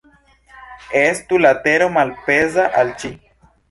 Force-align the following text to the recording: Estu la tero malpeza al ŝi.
Estu 1.03 1.41
la 1.45 1.53
tero 1.69 1.93
malpeza 2.01 2.69
al 2.83 2.95
ŝi. 3.03 3.17